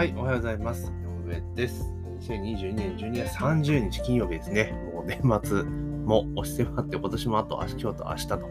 [0.00, 0.90] はい、おはようございます。
[1.26, 1.92] 井上です。
[2.20, 4.72] 2022年12月30日金曜日ですね。
[4.94, 8.50] もう年末も押してもらって今年もあと今日と明日と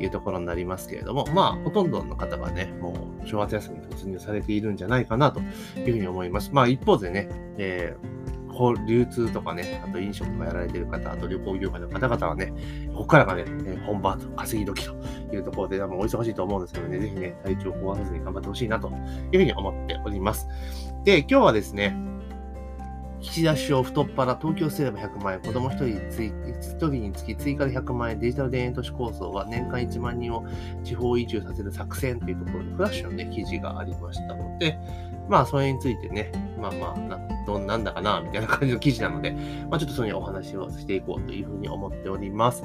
[0.00, 6.50] いうところになりますけれども、まあ、ほとんどの方がね、もう正月休みに突入されているんじゃないかなというふうに思います。
[6.52, 7.28] まあ、一方でね、
[7.58, 12.52] えーこう流通とかね、あと飲食とかやられてる方、あと旅行業界の方々はね、
[12.92, 13.44] ここからがね、
[13.86, 14.96] 本番と稼ぎ時と
[15.32, 20.48] いうところで、もうお忙しいと思うんですけどね、ぜひね、体調を壊さずに頑張ってほしいなというふうに思っております。
[21.04, 21.96] で、今日はですね、
[23.20, 30.44] 岸田首相太っ腹、東京すれば100万円、子供1人つい1人につき追加で100万円、デジタル田園都市構想は年間1万人を
[30.82, 34.76] 地方移住させる作戦というところで、フラッシュのね、記事がありましたので、
[35.28, 39.32] まあ、それについてね、まあまあ、などんなんだかな、みたいな感じの記事なので、
[39.70, 42.62] まあ、ちょっとそのお話をしていこうというふうに思っております。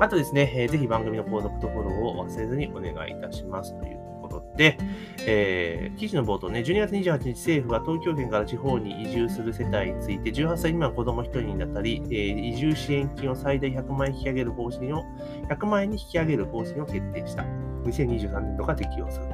[0.00, 4.78] あとですね、えーぜひ番組の購読とフォローを忘れずにお願いいたしますというころで、
[5.26, 15.02] えー記事の冒頭ね、12月28日政府は東京圏から地方に移住する世帯について、18歳未満子供1人になったり、えー移住支援金を最大100万円引き上げる方針を、
[15.50, 17.44] 100万円に引き上げる方針を決定した。
[17.84, 19.26] 2023年度が適用する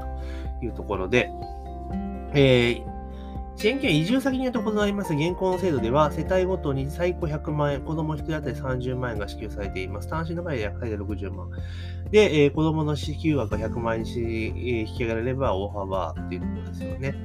[0.60, 1.30] というところで、
[2.34, 2.97] えー
[3.58, 10.08] 支援金は移住先によって異なります現行の制度では、世帯ごとに最高100万円、子供1人当たり30万円が支給されています。
[10.08, 11.50] 単身の場合は最大60万。
[12.12, 17.16] で、えー子供の支給額が100万円し、えー引き上げられれば大幅っていうことですよね。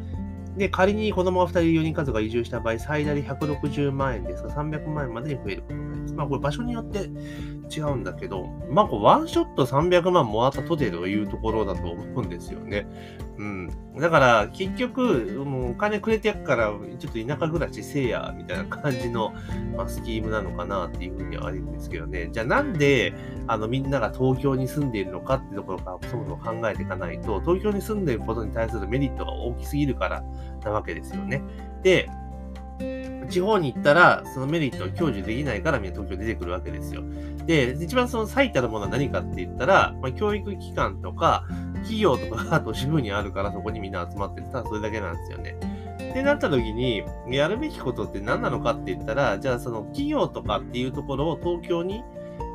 [0.57, 6.23] で、仮に子供が2人、4人数が移住した場合、最大で160万円ですが、300万円までに増えることになりま。
[6.23, 7.09] あ、これ場所によって
[7.69, 12.87] 違うんだけど、まあ、こうワンショット300万もらったとてというところだと思うんですよね。
[13.37, 13.69] うん。
[13.99, 19.33] だから、結局、もうお金くれてやっから、ちょっと田舎暮らしせえや、みたいな感じの、
[19.75, 22.29] まあ、スキームなのかなっていうふうにはあるんですけどね。
[22.31, 23.13] じゃあなんで、
[23.47, 30.23] あの、みんなが東京に住んでいるのかっていうところからそもそも考えていかないと、東京に住んでいることに対するメリットが大きすぎるから
[30.63, 31.41] なわけですよね。
[31.81, 32.09] で、
[33.29, 37.03] 地方に行ったら、そのメリットを享受できないからみんな東京に出てくるわけですよ。
[37.45, 41.45] で、一番その最たるものは何かって言ったら、まあ、教育機関とか、
[41.78, 44.47] 企業とかが都市部にあるからそこにみんな集まってる。
[44.47, 45.56] ただそれだけなんですよね。
[46.11, 52.03] ってなった時に、やるべきことって何なのかって言ったら、じゃあその企業とかっていうところを東京に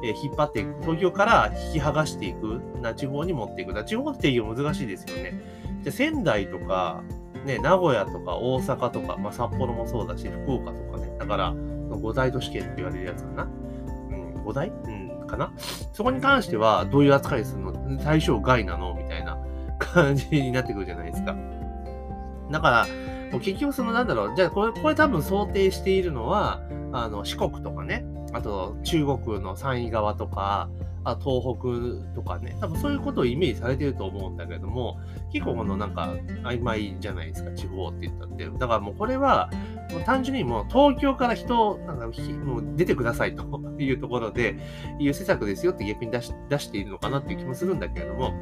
[0.02, 0.76] え引っ張っていく。
[0.82, 2.60] 東京から引き剥がしていく。
[2.80, 3.68] な地方に持っていく。
[3.68, 5.40] だから地方って定義難しいですよね。
[5.82, 7.02] じゃあ仙台とか、
[7.44, 11.10] ね、名古屋とか大阪とか、まあ、札幌もそうだし、福岡とかね。
[11.18, 11.54] だから、
[11.90, 13.42] 五大都市圏って言われるやつかな。
[13.44, 13.46] う
[14.14, 14.68] ん、五大？
[14.68, 15.52] うん、かな。
[15.92, 17.98] そこに関しては、どういう扱いするの？
[18.02, 18.94] 対象外なの？
[18.94, 19.38] みたいな
[19.78, 21.34] 感じになってくるじゃないですか。
[22.50, 22.86] だから、
[23.32, 26.60] もう結局そのなんだろう、じゃあこれ、これ多分想定しているのは、
[26.92, 30.68] あの、四国とかね、あと中国の山陰側とか、
[31.10, 34.98] あ東北とかね、多分そういうことをイメージされてると思うんだけども、
[35.32, 36.14] 結構このなんか
[36.44, 38.46] 曖昧じゃないですか、地方って言ったって。
[38.46, 39.50] だからもうこれは、
[39.90, 43.44] もう単純にもう東京から人をなんかひもう出てくださいと
[43.78, 44.58] いうところで、
[44.98, 48.32] いう施策ですよって逆に出し出しているのかなっていう気もするんだけれども、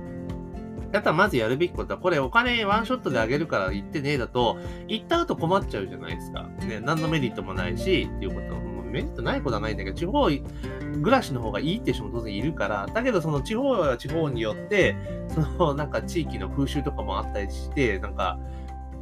[0.92, 6.48] だったらまずやるべきことは、これお金ワンショットであげるから言ってねえだと、行った後困っちゃうじゃないですか。
[6.66, 8.55] ね、何のメリットもないし、っていうこと、
[8.96, 14.96] メリットないことはないんだけど、地方暮らしの方がいいって人も当然いるから、だけどその地方は地方によって、
[15.28, 18.38] そのなんか地域の風習とかもあったりして、なんか、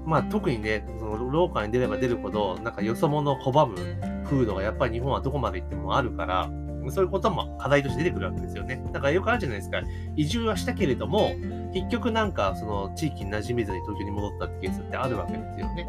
[0.04, 3.76] まあ特にね、その廊下に出れば出るほど、なんかよそ者を拒む
[4.24, 6.50] 風土がやっぱり日本はどこまで行ってもあるから、
[6.90, 8.82] そういうことも課題として出てくるわけですよね。
[8.92, 9.80] だからよくあるじゃないですか。
[10.16, 11.30] 移住はしたけれども、
[11.72, 15.88] 結局なんかその地域に馴染めずに東京に戻ったってケースってあるわけですよね。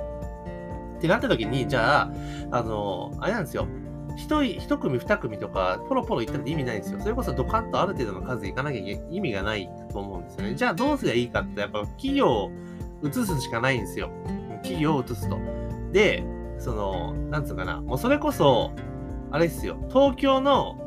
[0.98, 2.12] ってなった時に、じゃあ、
[2.52, 3.68] あの、あれなんですよ。
[4.16, 7.00] 一人、一組、二組とか、ポロポロ行ったって意味ないんですよ。
[7.00, 8.82] それこそドカンとある程度の数行かなきゃ
[9.12, 10.56] 意味がないと思うんですよね。
[10.56, 12.52] じゃあどうすりゃいいかって、やっぱ企業を
[13.04, 14.10] 移すしかないんですよ。
[14.64, 15.38] 企業を移すと。
[15.92, 16.24] で、
[16.58, 18.72] その、なんつうかな、もうそれこそ、
[19.32, 20.78] あれですよ、東京の、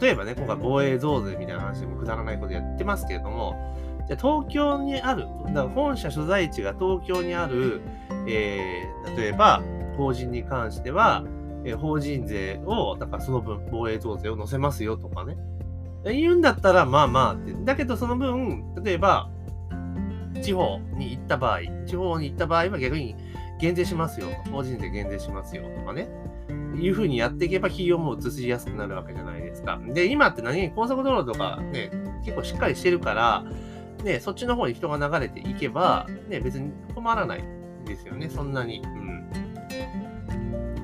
[0.00, 3.54] 例えばね、今回防衛増税みたいな話でもくだらないことやってますけれども、
[4.06, 7.80] じゃあ東京にある、だから本社所在地が東京にある、
[8.28, 9.62] えー、例えば
[9.96, 11.24] 法人に関しては、
[11.66, 15.36] え法人税を、だからその分防衛増税を乗せますよとかね。
[16.04, 17.52] 言うんだったら、まあまあって。
[17.64, 19.28] だけどその分、例えば、
[20.40, 23.16] 地方に行った場合、地方に行った場合は逆に
[23.60, 24.28] 減税しますよ。
[24.52, 26.08] 法人税減税しますよとかね。
[26.78, 29.80] いうふうにやっていけば企業も移しやすくなるわけじゃないですか。
[29.94, 30.70] で、今って何？
[30.70, 31.90] 高速道路とかね、
[32.24, 33.44] 結構しっかりしてるから、
[34.04, 37.44] ね、そっちの方に人が流れていけば、ね、別に困らない
[37.86, 38.82] ですよね、そんなに。
[38.84, 39.45] うん。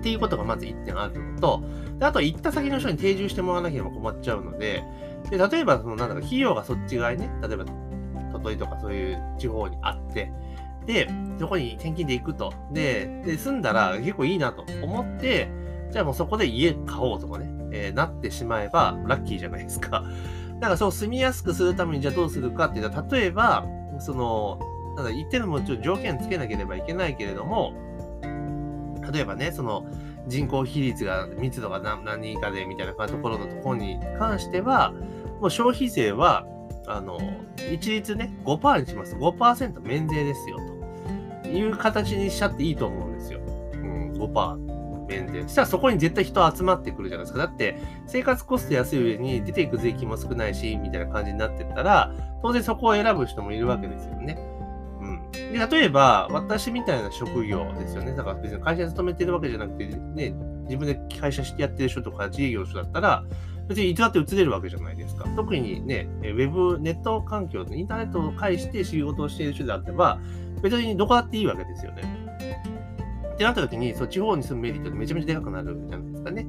[0.02, 1.62] っていうことがまず1点あるのと、
[2.00, 4.82] であと行った先の人に定住してもらわなければ困っちゃうので、
[5.30, 7.64] で例えば、その、なんだろう、企業がそっち側にね、例えば、
[8.32, 10.32] 鳥取とかそういう地方にあって、
[10.86, 11.08] で、
[11.38, 12.52] そこに転勤で行くと。
[12.72, 15.48] で、で、住んだら結構いいなと思って、
[15.92, 20.02] じゃあもうそこで家買おうとかね、えー、なってしまえばラッキーじゃないですか。
[20.58, 23.64] だからそう住みやすくするためにじゃあどうするかっていうと、例えば、
[24.00, 24.58] その、
[24.96, 27.74] ただ言ってるのもちょっと条件つけなければいけないけれども、
[29.10, 29.86] 例えばね、その
[30.26, 34.92] 人口比率が密度が何人かでみたいなところのところに関しては、
[35.40, 36.46] もう消費税は、
[36.86, 37.18] あの、
[37.72, 39.16] 一律ね、5%にします。
[39.16, 40.58] 5%免税ですよ、
[41.42, 43.40] という形にしちゃっていいと思うんですよ。
[43.74, 45.42] うん、5%免税。
[45.42, 47.38] そしたらそこに絶対人集まってくるじゃないですか。
[47.40, 52.12] だって、生活コスト安い上に出ていく税金も少ないし、みたいな感じになってったら、
[52.42, 54.38] 当然そこを選ぶ人もいるわけですよね。
[55.32, 58.14] で、例えば、私みたいな職業ですよね。
[58.14, 60.34] だから別に会社に勤めてるわけじゃなくて、ね、
[60.64, 63.24] 自分で会社してやってる人とか自営業の人だったら、
[63.68, 65.24] 別にいつだって移れるわけじゃないですか。
[65.36, 70.20] 特にね、ウェブ、ネット環境でインターネットを介して仕事をしている人であってば、
[70.62, 72.02] 別にどこだっていいわけですよね。
[73.34, 76.46] ってなった時に、そう地方に住むメリットってめちゃめちゃでかくなるじゃないですかね。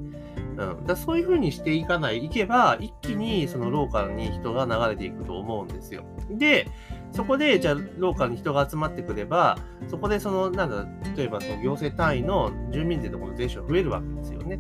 [0.57, 6.03] うん、だそういうふうにしていかない、いけば、一気にそのローカルに人が流れていくと思うんですよ。
[6.29, 6.68] で、
[7.13, 9.57] そこで、じゃあ、ローカルに人が集まってくれば、
[9.88, 14.60] そこで、その、なんだ、例えば、その行政単位の住民税とかの税収が増えるわけですよね。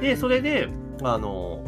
[0.00, 0.68] で、それで、
[1.02, 1.64] あの、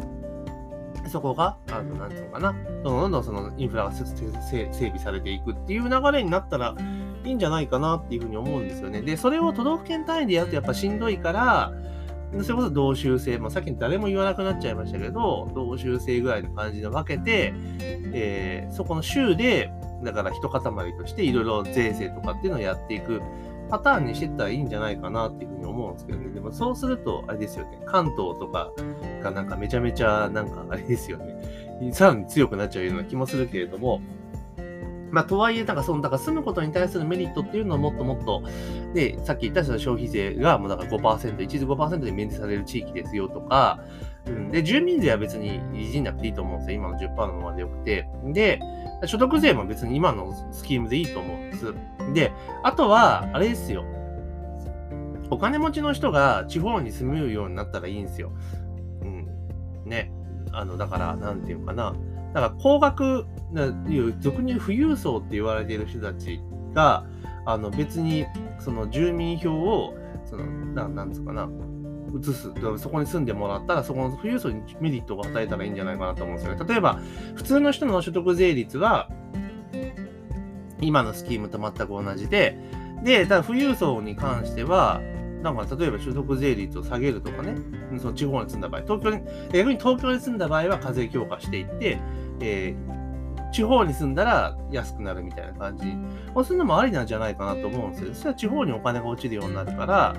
[1.07, 2.53] そこが、あの、なんていうのかな、
[2.83, 6.75] どんどんどんそのインフラが整備されていくっていう流れになったら
[7.23, 9.01] いいんじゃないかなっていうふうに思うんですよね。
[9.01, 11.73] で、それを都道府県単位でやるとやっぱしんどいから、
[12.31, 17.53] それこそ同州制、まあ、さっき誰も言わなくなっちゃいましたけど、同州制ぐらいの感じで分けて、
[18.13, 19.71] えー、そこの州で、
[20.03, 20.61] だから一塊
[20.97, 23.21] としていろいろ税制とかっていうのをやっていく
[23.69, 26.29] パターンにしてったらいいんじゃないかなっていうふうに思うんですけどね。
[26.29, 28.71] でもそうすると、あれですよね、関東とか
[29.23, 34.01] がなんかめちゃめちゃなんかあれですよね、さらに強くなっちゃうような気もするけれども、
[35.11, 38.43] まあ、とはいえ、なんかその、だから住むことに対するメリットっていうのをもっともっと、
[38.93, 43.83] で、さっき言ったその消費税がもうだから5%、一時5%で免税される地域ですよとか、
[44.27, 46.77] うん、で、住民税は別にいじんなくていいと思うんですよ。
[46.77, 48.07] 今の10%のままでよくて。
[48.25, 48.59] で、
[49.05, 51.73] 所得税も別に今のスキームでいいと思うんです。
[52.13, 52.31] で、
[52.63, 53.85] あとは、あれですよ。
[55.31, 58.31] お金持ちの人が地方に住むようになったらいいんですよ。
[59.01, 59.27] うん。
[59.85, 60.11] ね。
[60.51, 61.93] あの、だから、なんていうかな。
[62.33, 63.25] だから高額、
[63.89, 66.41] いう俗に富裕層って言われている人たち
[66.73, 67.05] が、
[67.45, 68.25] あの別に
[68.59, 71.49] その住民票を、そのななんつうかな、
[72.17, 76.65] 移す、そこに住んでもらったら、そこの富裕層にメリットを与えたらいいんじゃないかなと思うんですよね。
[76.67, 76.99] 例えば、
[77.35, 79.09] 普通の人の所得税率は、
[80.81, 82.57] 今のスキームと全く同じで、
[83.03, 85.01] で、ただ富裕層に関しては、
[85.41, 87.55] なんか例えば所得税率を下げるとかね、
[87.99, 89.21] その地方に住んだ場合、東京に、
[89.53, 91.99] 逆に東京に住んだ場合は課税強化していって、
[92.41, 92.98] えー、
[93.51, 95.85] 地方に住んだら安くなるみたいな感じ。
[96.33, 98.13] そうするのもありなんじゃないかなと思うんですよ。
[98.13, 100.15] そしたら地方にお金が落ちるようになるから、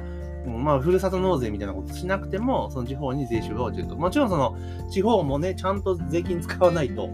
[0.47, 3.97] まあ、ふるさと納税みたいなことしなくても、その地方に税収が落ちると。
[3.97, 4.57] もちろんその、
[4.91, 7.09] 地方もね、ちゃんと税金使わないと、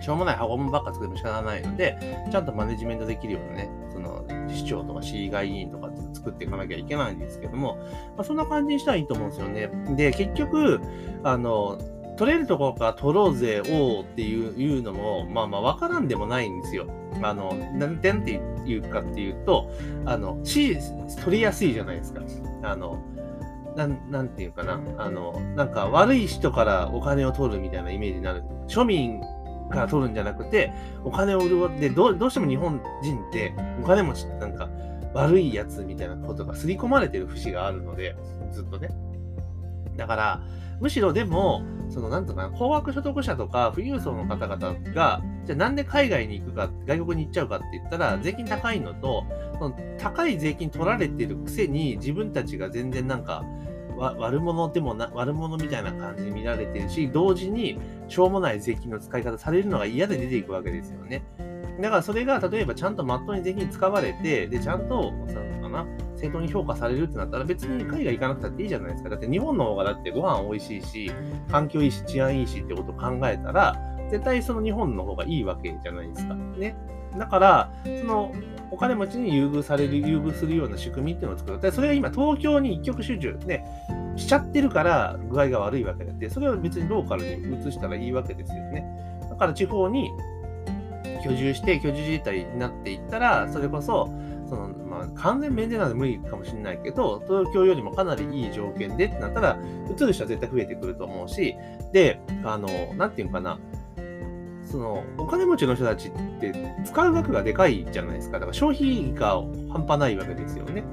[0.00, 1.96] しょうもない箱物ばっか作っても仕方ないので、
[2.30, 7.76] ちゃんとマネジメントできるようなね、その、市長とか市議会議員とか作っていかなきゃいけないんですけども、
[8.16, 9.70] まあ、そんな感じにしたらいいと思うんですよね。
[9.96, 10.80] で、結局、
[11.22, 11.78] あの、
[12.22, 16.86] 取れるところから取ろうぜ、おうっていうのも、まあまあわからんでもないんですよ。
[17.20, 19.68] あの、なんてんっていうかっていうと、
[20.04, 20.78] あの、し、
[21.24, 22.20] 取りやすいじゃないですか。
[22.62, 23.02] あの、
[23.76, 24.80] なん、なんていうかな。
[24.98, 28.44] あの、なんか悪い人からお金を取るみたいなイメージになる。
[28.68, 29.20] 庶民
[29.70, 33.52] から取るんじゃなくて、お金を売るで、どどうしても日本人って
[33.82, 34.70] お金持ちってなんか
[35.12, 38.14] 悪いやつみたいなことが刷り込まれてる節があるので、
[38.52, 38.90] ずっとね。
[39.96, 40.42] だから、
[40.80, 49.24] むしろでも、その、なんとかな、高額所得者とか富裕層の方々が、じゃあなんで海外に行くか、外国に行っちゃうかって言ったら、税金高いのと、
[49.58, 53.44] その高い税金取られてるくせに、自分たちが全然なんか、
[53.96, 61.22] 悪者でもな、悪者みたいな感じに見られてるし、同時に、しょうもない税金の使い方されるのが嫌で出ていくわけですよね。
[61.80, 65.12] だからそれが、例えばちゃんとまっとうに税金使われて、で、ちゃんと、
[65.72, 65.86] な
[66.16, 69.10] 正当に評価されるってなったら別に海外行かなくたっていいじゃないですか。
[69.10, 71.12] だって日本の方がだってご飯美味しいし、
[71.50, 73.76] 環境いいし、治安いいしってことを考えたら、
[74.10, 76.34] 絶対その日本の方がいいわけじゃないですか。
[76.34, 76.76] ね。
[77.18, 78.32] だから、その、
[78.70, 81.60] お金持ちに優遇される、優遇するような仕組みっていうのを作る。
[81.60, 83.64] で、それが今東京に一極集中、ね、
[84.16, 88.84] しちゃってるから具合が悪いわけであって、それを別にローカルに移したらいいわけですよね。
[89.28, 90.10] だから地方に
[91.24, 94.08] 居住して、居住自体になっていったら、それこそ、
[94.48, 94.68] その、
[95.14, 99.58] 完全免税なんで無理かもしれないけど、東京よりもかなりいい条件でってなったら、
[99.94, 101.54] 移る人は絶対増えてくると思うし、
[101.92, 103.58] で、あの、なんていうかな、
[104.64, 106.52] そのお金持ちの人たちって
[106.84, 108.38] 使う額がでかいじゃないですか。
[108.38, 110.84] だから消費が半端ないわけですよね。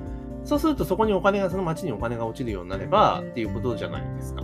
[0.43, 4.43] そうするとそこにお金が、その町にお金が落ちるようになればっていうことじゃないですか。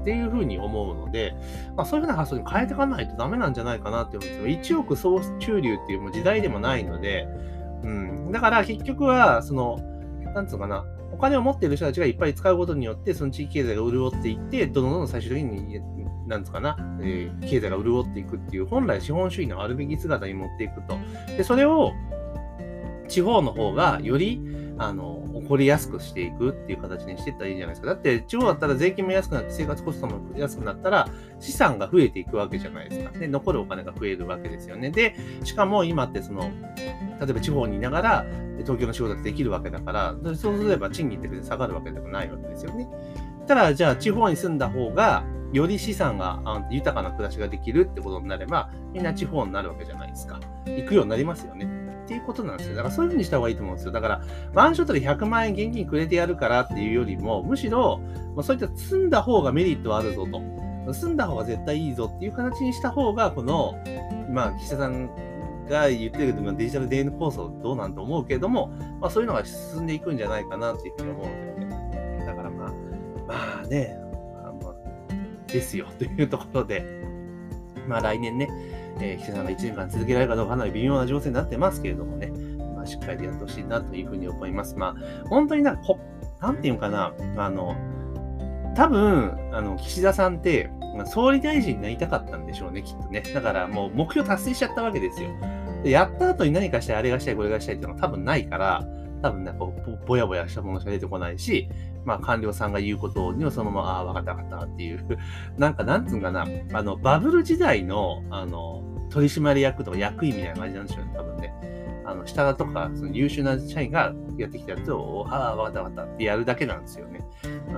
[0.00, 1.34] っていうふうに思うので、
[1.76, 4.78] まあ、そういうふうな発想に変えていかないとダメなんじゃないかなって思うんですよ。
[4.78, 7.28] 1億総中流っていう時代でもないので、
[7.82, 8.09] うん。
[8.32, 9.78] だから結局は、その、
[10.34, 15.80] なんつうかな、お金を持っている人たちがいっぱい使うことによって、その地域経済が潤っていって、どんどん最終的に、
[16.26, 20.96] なんつうかな、えー、経済が潤っていくっていう、本来資本主義のあるべき姿に持っていくと。
[21.36, 21.92] で、それを、
[23.08, 24.40] 地方の方がより、
[24.82, 27.88] あの、起こりやすくしていくっていう形にしていったらいいじゃないですか。
[27.88, 31.06] だって、地方だったら税金も安くなって、生活コストも安くなったら、
[31.38, 33.18] 資産が増えていくわけじゃないですか。
[33.18, 34.90] で、残るお金が増えるわけですよね。
[34.90, 36.50] で、しかも今ってその、
[37.20, 38.26] 例えば地方にいながら、
[38.60, 42.88] 東京の仕事ができるわけだから、そうすれば賃金って別に下がるわけでもないわけですよね。
[43.46, 50.40] ただ、じゃあ地方に住んだ方が、より資産が豊かな暮らしができるってことになれば、みんな地方になるわけじゃないですか。
[50.64, 51.79] 行くようになりますよね。
[52.10, 52.74] っていうことなんですよ。
[52.74, 53.92] だからそういうふうにした方がいいと思うんですよ。
[53.92, 54.20] だから、
[54.52, 58.00] ワンショットで100万円現金くれてやるからっていうよりも、むしろ、
[58.34, 60.42] まあ、そういった積んだ方がメリットはあるぞと。
[60.92, 63.74] 積んだ方が絶対いいぞっていう形にした方が、この、
[64.28, 65.08] まあ、岸田さん
[65.68, 72.24] が言ってるけど、デジタル DN 構想どうなんと思うけれども、まあそういうのが進んでいくんじゃないかなっていうふうに思うんですよね。
[72.26, 72.72] だからまあ、
[73.28, 73.96] まあね、
[74.60, 74.74] まあ、
[75.46, 76.84] ですよというところで、
[77.86, 78.48] まあ来年ね、
[79.00, 82.28] えー、岸田さんが1年間続けられるかどうかかなり微妙な情勢になってますけれどもね、
[82.74, 84.76] まあ、しっかりとやってほしいなというふうに思います。
[84.76, 85.82] まあ、本当になんか、
[86.40, 87.76] なんていうかな、あの、
[88.76, 93.22] 多分、あの、岸田さんって、ま、総理大臣になりたかったんでしょうね、きっとね。
[93.34, 95.30] だからもう目標達成しちゃったわけですよ。
[95.82, 98.86] でやった後に何かしたい、あれがしたい、これがしたいっていうのは多分ないから、
[99.22, 99.66] 多分なんか
[100.06, 101.68] ぼやぼやしたものしか出てこないし、
[102.04, 105.18] まあ官僚さんが言うことにはそのまま、ああ、わかったわかったっていう、
[105.58, 111.54] なんかなんつうんかな、あの、バブル時代の、あの、取締役とか役員みたいな感じなんでしょうね、多分ね。
[112.04, 117.20] あの、下とか、その優秀な社員がやってきたやつを、ああ、わかったわかったってやるだけなんですよね。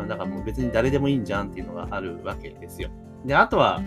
[0.09, 2.91] だからもう別に誰でもいいんじゃんっていうのがあるわけですよ。
[3.25, 3.81] で、あとは、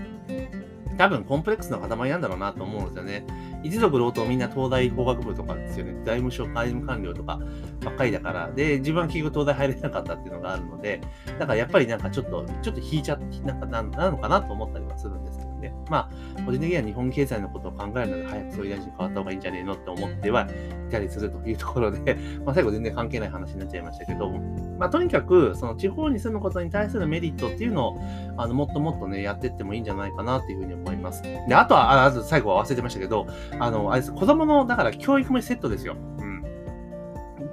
[0.97, 3.25] 多分コンプレックスの塊なんだろうなと思うんですよね。
[3.65, 5.93] 一族老頭みんな東大法学部とかですよね。
[6.05, 7.39] 財務省、外務官僚とか
[7.83, 8.51] ばっかりだから。
[8.51, 11.01] で、自分は結局東大入れなかったっていうのがあるので、
[11.39, 15.73] だからやっぱりなんかちょっと、ちょっと引いちゃって、なんかななのかなと思ったりはするんですけどね。
[15.89, 24.29] まあ、個人的には日本経済のことを考えるので、早く総理大臣に変わった方がいいんじゃねえのって思ってはいたりするというところで、 まあ最後全然関係ない話になっちゃいましたけど、
[24.77, 27.97] まあとにかく、その地方に住むことに対するメリットっていうのを、
[28.37, 31.23] あの、もっともっとね、やっていってもいいんじゃないかなっていうふうに思います。
[31.23, 33.25] で、あとは、あ、あ最後は忘れてましたけど、
[33.59, 35.95] あの、あれです、子供の、だから教育もセットですよ。
[36.19, 36.43] うん。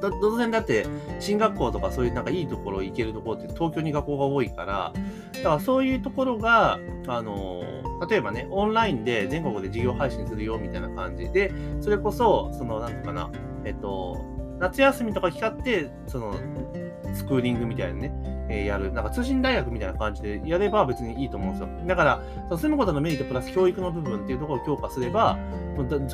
[0.01, 0.87] 当然だって
[1.21, 4.93] 進学校とかそういうなんかいいところ行けるところって東京に学校が多いから
[5.33, 7.63] だからそういうところがあの
[8.09, 13.31] 例えばねオンラインで全国で授業配信するよみたいな感じでそれこそそのなんていうかな
[13.65, 14.25] えっと
[14.59, 16.35] 夏休みとか使ってその
[17.15, 21.69] スクーリングみたいなねえやる、なんか通信大学みたいな感じでやれば別にいいと思うんですよ。
[21.87, 25.39] だから、その住むことのメリットプラス教育の部分っていうところを強化すれば、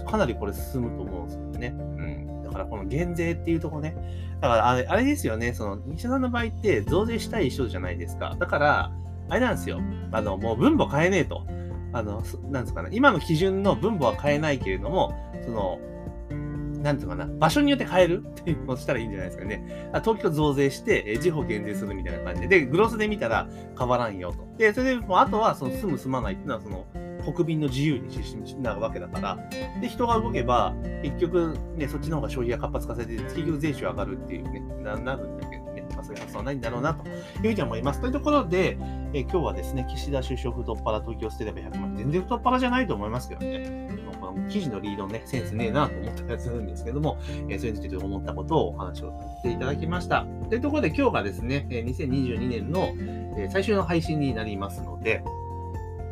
[0.06, 1.74] かなりこれ進むと思うんですよね。
[1.76, 2.42] うん。
[2.42, 3.96] だからこの減税っていうところね。
[4.40, 8.36] だからあれあれですよね、その西田さんの場合って増税したい人じゃないですか。
[8.38, 8.92] だから、
[9.28, 9.80] あれなんですよ。
[10.12, 11.46] あの、もう分母変えねえと。
[11.92, 15.78] あの、なんですかね、今の基準の分母は変えないけれども、その、
[16.82, 19.90] なんていうかな、場所によって変えるっていうのをしたらいいんじゃないですかね。
[20.04, 24.46] 東京増税して、え地方減税するみたいな感じで、で、グロスで見たら変わらんよと。
[24.58, 26.86] で、それで、もうあとは、その住む住まないっていうのは、その、
[27.32, 29.38] 国民の自由にしなるわけだから、
[29.80, 38.00] で、人が動けば、結局、ね、そっちの方が消費が活発化されて、結局税収上がるっていうね、ななるんだけどね、まあ、そういう発想はないんだろうなというふうに思います。
[38.00, 38.78] というところで、
[39.12, 43.88] え今日はですね、岸田首相太っ腹東京捨てれば100万、全然太っ腹じゃないと思いますけどね。
[44.48, 47.18] 記事のリードね、センスねえなと思ったりするんですけども、
[47.48, 50.26] えー、それについて思ったことをお話をさせていただきました。
[50.48, 52.92] というところで今日がですね、2022年の
[53.50, 55.22] 最終の配信になりますので、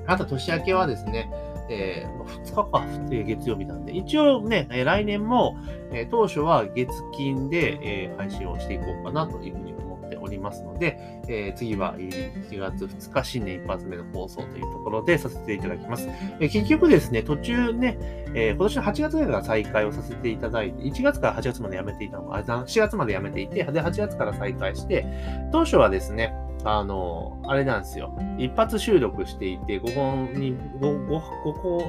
[0.06, 1.30] あと年明けはですね、
[1.68, 5.56] えー、2日か、えー、月曜日なんで、一応ね、え、来年も、
[5.92, 9.85] え、当初は月金で、え、配信をしていこうかなというふうにって
[10.26, 16.08] おりますので、えー、次は1月2日新年一発目の放送というところでさせていただきます。
[16.40, 17.98] えー、結局ですね、途中ね、
[18.34, 25.06] えー、今年の8月ぐらいから再開をさせていただいて、1月から8月までやめていたのが、4月までやめていて、で、8月から再開して、
[25.52, 28.12] 当初はですね、あの、あれなんですよ。
[28.38, 31.82] 一発収録していて、5本に、5、5、5個、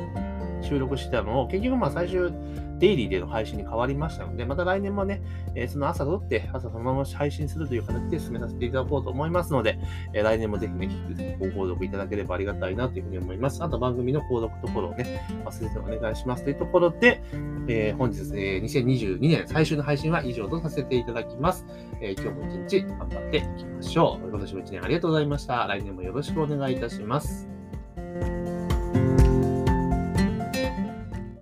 [0.62, 2.32] 収録してたのを、結局まあ最終、
[2.80, 5.22] デイリーでの配信に変わりましたので、また来年もね、
[5.56, 9.80] え、その朝撮って、朝そのまま配信するという形で進めさせていただこうと思いますので、
[10.14, 13.64] え、来年もぜひね、引き続きご購読いただければありがたいなというふうに思います。
[13.64, 17.22] あと番組の購読ところをね、忘れてお願いしますというところで、
[17.68, 21.66] えー、本日、え、2022年最終の配信は以上とさせていただきます。
[22.02, 24.28] え今日も一日頑張っていきましょう。
[24.30, 25.66] 今年も一年ありがとうございました。
[25.68, 27.57] 来年もよろしくお願いいたします。